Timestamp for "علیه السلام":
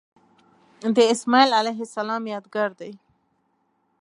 1.59-2.23